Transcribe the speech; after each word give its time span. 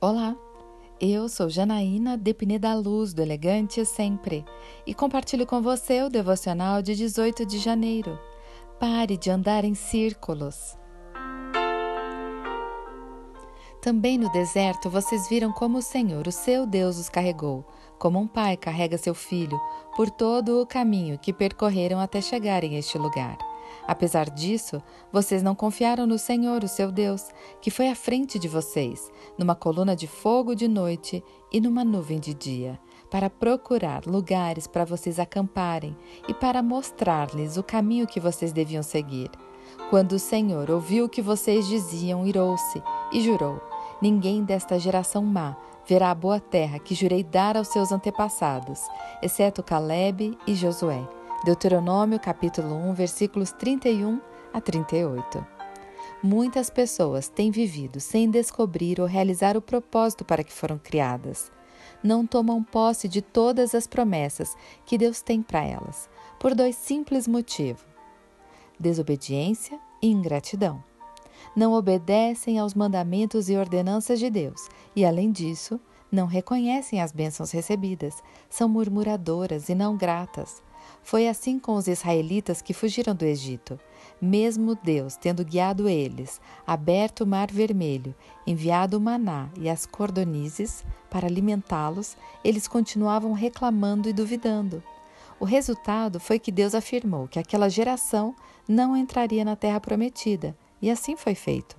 Olá, 0.00 0.36
eu 1.00 1.28
sou 1.28 1.50
Janaína 1.50 2.16
Depine 2.16 2.56
da 2.56 2.72
Luz 2.72 3.12
do 3.12 3.20
Elegante 3.20 3.84
Sempre 3.84 4.44
e 4.86 4.94
compartilho 4.94 5.44
com 5.44 5.60
você 5.60 6.04
o 6.04 6.08
devocional 6.08 6.80
de 6.80 6.94
18 6.94 7.44
de 7.44 7.58
janeiro. 7.58 8.16
Pare 8.78 9.16
de 9.16 9.28
andar 9.28 9.64
em 9.64 9.74
círculos. 9.74 10.78
Também 13.82 14.16
no 14.16 14.30
deserto 14.30 14.88
vocês 14.88 15.28
viram 15.28 15.50
como 15.50 15.78
o 15.78 15.82
Senhor, 15.82 16.28
o 16.28 16.32
seu 16.32 16.64
Deus, 16.64 16.96
os 16.96 17.08
carregou, 17.08 17.66
como 17.98 18.20
um 18.20 18.28
pai 18.28 18.56
carrega 18.56 18.96
seu 18.96 19.16
filho, 19.16 19.60
por 19.96 20.08
todo 20.10 20.62
o 20.62 20.66
caminho 20.66 21.18
que 21.18 21.32
percorreram 21.32 21.98
até 21.98 22.20
chegarem 22.20 22.76
a 22.76 22.78
este 22.78 22.96
lugar. 22.96 23.36
Apesar 23.86 24.28
disso, 24.28 24.82
vocês 25.12 25.42
não 25.42 25.54
confiaram 25.54 26.06
no 26.06 26.18
Senhor, 26.18 26.62
o 26.62 26.68
seu 26.68 26.92
Deus, 26.92 27.30
que 27.60 27.70
foi 27.70 27.88
à 27.88 27.94
frente 27.94 28.38
de 28.38 28.46
vocês, 28.46 29.10
numa 29.38 29.54
coluna 29.54 29.96
de 29.96 30.06
fogo 30.06 30.54
de 30.54 30.68
noite 30.68 31.24
e 31.52 31.60
numa 31.60 31.84
nuvem 31.84 32.18
de 32.20 32.34
dia, 32.34 32.78
para 33.10 33.30
procurar 33.30 34.04
lugares 34.06 34.66
para 34.66 34.84
vocês 34.84 35.18
acamparem 35.18 35.96
e 36.28 36.34
para 36.34 36.62
mostrar-lhes 36.62 37.56
o 37.56 37.62
caminho 37.62 38.06
que 38.06 38.20
vocês 38.20 38.52
deviam 38.52 38.82
seguir. 38.82 39.30
Quando 39.90 40.12
o 40.12 40.18
Senhor 40.18 40.70
ouviu 40.70 41.06
o 41.06 41.08
que 41.08 41.22
vocês 41.22 41.66
diziam, 41.66 42.26
irou-se 42.26 42.82
e 43.12 43.20
jurou: 43.20 43.60
Ninguém 44.02 44.44
desta 44.44 44.78
geração 44.78 45.24
má 45.24 45.56
verá 45.86 46.10
a 46.10 46.14
boa 46.14 46.38
terra 46.38 46.78
que 46.78 46.94
jurei 46.94 47.24
dar 47.24 47.56
aos 47.56 47.68
seus 47.68 47.90
antepassados, 47.90 48.80
exceto 49.22 49.62
Caleb 49.62 50.36
e 50.46 50.54
Josué 50.54 51.17
Deuteronômio 51.44 52.18
capítulo 52.18 52.74
1, 52.74 52.94
versículos 52.94 53.52
31 53.52 54.20
a 54.52 54.60
38. 54.60 55.46
Muitas 56.20 56.68
pessoas 56.68 57.28
têm 57.28 57.52
vivido 57.52 58.00
sem 58.00 58.28
descobrir 58.28 59.00
ou 59.00 59.06
realizar 59.06 59.56
o 59.56 59.62
propósito 59.62 60.24
para 60.24 60.42
que 60.42 60.52
foram 60.52 60.78
criadas. 60.78 61.52
Não 62.02 62.26
tomam 62.26 62.62
posse 62.62 63.08
de 63.08 63.22
todas 63.22 63.72
as 63.72 63.86
promessas 63.86 64.56
que 64.84 64.98
Deus 64.98 65.22
tem 65.22 65.40
para 65.40 65.64
elas, 65.64 66.10
por 66.40 66.56
dois 66.56 66.74
simples 66.74 67.28
motivos: 67.28 67.86
desobediência 68.78 69.78
e 70.02 70.10
ingratidão. 70.10 70.82
Não 71.54 71.72
obedecem 71.72 72.58
aos 72.58 72.74
mandamentos 72.74 73.48
e 73.48 73.56
ordenanças 73.56 74.18
de 74.18 74.28
Deus 74.28 74.68
e, 74.94 75.04
além 75.04 75.30
disso, 75.30 75.80
não 76.10 76.26
reconhecem 76.26 77.00
as 77.00 77.12
bênçãos 77.12 77.52
recebidas, 77.52 78.20
são 78.50 78.68
murmuradoras 78.68 79.68
e 79.68 79.74
não 79.74 79.96
gratas 79.96 80.66
foi 81.08 81.26
assim 81.26 81.58
com 81.58 81.74
os 81.74 81.88
israelitas 81.88 82.60
que 82.60 82.74
fugiram 82.74 83.14
do 83.14 83.24
Egito. 83.24 83.80
Mesmo 84.20 84.74
Deus 84.74 85.16
tendo 85.16 85.42
guiado 85.42 85.88
eles, 85.88 86.38
aberto 86.66 87.22
o 87.22 87.26
mar 87.26 87.50
vermelho, 87.50 88.14
enviado 88.46 88.98
o 88.98 89.00
maná 89.00 89.48
e 89.58 89.70
as 89.70 89.86
cordonizes 89.86 90.84
para 91.08 91.26
alimentá-los, 91.26 92.14
eles 92.44 92.68
continuavam 92.68 93.32
reclamando 93.32 94.06
e 94.06 94.12
duvidando. 94.12 94.82
O 95.40 95.46
resultado 95.46 96.20
foi 96.20 96.38
que 96.38 96.52
Deus 96.52 96.74
afirmou 96.74 97.26
que 97.26 97.38
aquela 97.38 97.70
geração 97.70 98.36
não 98.68 98.94
entraria 98.94 99.46
na 99.46 99.56
terra 99.56 99.80
prometida, 99.80 100.54
e 100.82 100.90
assim 100.90 101.16
foi 101.16 101.34
feito. 101.34 101.74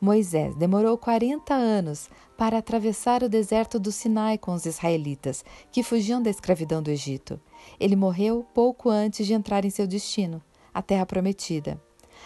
Moisés 0.00 0.54
demorou 0.56 0.96
40 0.98 1.54
anos 1.54 2.08
para 2.36 2.58
atravessar 2.58 3.22
o 3.22 3.28
deserto 3.28 3.78
do 3.78 3.92
Sinai 3.92 4.36
com 4.38 4.52
os 4.52 4.66
israelitas, 4.66 5.44
que 5.70 5.82
fugiam 5.82 6.22
da 6.22 6.30
escravidão 6.30 6.82
do 6.82 6.90
Egito. 6.90 7.40
Ele 7.78 7.96
morreu 7.96 8.46
pouco 8.54 8.90
antes 8.90 9.26
de 9.26 9.34
entrar 9.34 9.64
em 9.64 9.70
seu 9.70 9.86
destino, 9.86 10.42
a 10.72 10.82
Terra 10.82 11.06
Prometida. 11.06 11.80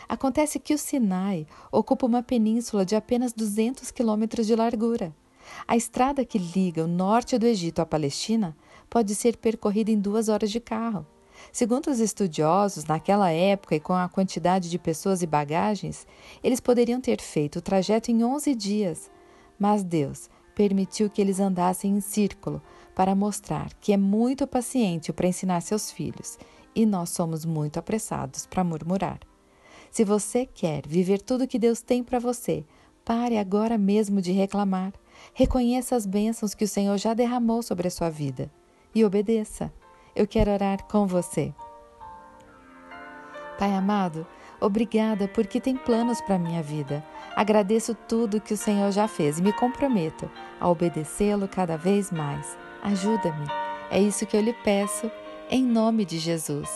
Acontece 0.08 0.58
que 0.58 0.74
o 0.74 0.78
Sinai 0.78 1.46
ocupa 1.70 2.06
uma 2.06 2.22
península 2.22 2.84
de 2.84 2.96
apenas 2.96 3.32
200 3.32 3.90
quilômetros 3.90 4.46
de 4.46 4.54
largura. 4.54 5.14
A 5.66 5.76
estrada 5.76 6.24
que 6.24 6.38
liga 6.38 6.84
o 6.84 6.88
norte 6.88 7.38
do 7.38 7.46
Egito 7.46 7.80
à 7.80 7.86
Palestina 7.86 8.56
pode 8.88 9.14
ser 9.14 9.36
percorrida 9.36 9.90
em 9.90 9.98
duas 9.98 10.28
horas 10.28 10.50
de 10.50 10.60
carro. 10.60 11.06
Segundo 11.52 11.90
os 11.90 12.00
estudiosos, 12.00 12.84
naquela 12.84 13.30
época 13.30 13.74
e 13.74 13.80
com 13.80 13.92
a 13.92 14.08
quantidade 14.08 14.70
de 14.70 14.78
pessoas 14.78 15.22
e 15.22 15.26
bagagens, 15.26 16.06
eles 16.42 16.60
poderiam 16.60 17.00
ter 17.00 17.20
feito 17.20 17.56
o 17.56 17.62
trajeto 17.62 18.10
em 18.10 18.22
11 18.22 18.54
dias. 18.54 19.10
Mas 19.58 19.82
Deus 19.82 20.30
permitiu 20.54 21.08
que 21.08 21.20
eles 21.20 21.40
andassem 21.40 21.96
em 21.96 22.00
círculo 22.00 22.60
para 22.94 23.14
mostrar 23.14 23.72
que 23.80 23.92
é 23.92 23.96
muito 23.96 24.46
paciente 24.46 25.12
para 25.12 25.28
ensinar 25.28 25.60
seus 25.60 25.90
filhos 25.90 26.38
e 26.74 26.84
nós 26.84 27.10
somos 27.10 27.44
muito 27.44 27.78
apressados 27.78 28.46
para 28.46 28.64
murmurar. 28.64 29.20
Se 29.90 30.04
você 30.04 30.46
quer 30.46 30.86
viver 30.86 31.20
tudo 31.20 31.46
que 31.46 31.58
Deus 31.58 31.80
tem 31.80 32.02
para 32.02 32.18
você, 32.18 32.64
pare 33.04 33.38
agora 33.38 33.78
mesmo 33.78 34.20
de 34.20 34.32
reclamar. 34.32 34.92
Reconheça 35.32 35.96
as 35.96 36.04
bênçãos 36.04 36.54
que 36.54 36.64
o 36.64 36.68
Senhor 36.68 36.98
já 36.98 37.14
derramou 37.14 37.62
sobre 37.62 37.88
a 37.88 37.90
sua 37.90 38.10
vida 38.10 38.50
e 38.94 39.04
obedeça. 39.04 39.72
Eu 40.18 40.26
quero 40.26 40.50
orar 40.50 40.82
com 40.86 41.06
você. 41.06 41.54
Pai 43.56 43.72
amado, 43.72 44.26
obrigada 44.60 45.28
porque 45.28 45.60
tem 45.60 45.76
planos 45.76 46.20
para 46.20 46.36
minha 46.36 46.60
vida. 46.60 47.04
Agradeço 47.36 47.94
tudo 47.94 48.40
que 48.40 48.52
o 48.52 48.56
Senhor 48.56 48.90
já 48.90 49.06
fez 49.06 49.38
e 49.38 49.42
me 49.42 49.52
comprometo 49.52 50.28
a 50.58 50.68
obedecê-lo 50.68 51.46
cada 51.46 51.76
vez 51.76 52.10
mais. 52.10 52.58
Ajuda-me. 52.82 53.46
É 53.92 54.00
isso 54.00 54.26
que 54.26 54.36
eu 54.36 54.40
lhe 54.40 54.54
peço, 54.64 55.08
em 55.48 55.62
nome 55.62 56.04
de 56.04 56.18
Jesus. 56.18 56.68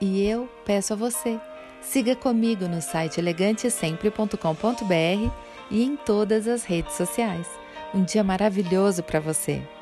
E 0.00 0.24
eu 0.24 0.48
peço 0.64 0.92
a 0.92 0.96
você. 0.96 1.40
Siga 1.80 2.14
comigo 2.14 2.68
no 2.68 2.80
site 2.80 3.18
elegantesempre.com.br 3.18 5.32
e 5.68 5.82
em 5.82 5.96
todas 5.96 6.46
as 6.46 6.62
redes 6.62 6.94
sociais. 6.94 7.50
Um 7.92 8.04
dia 8.04 8.22
maravilhoso 8.22 9.02
para 9.02 9.18
você! 9.18 9.73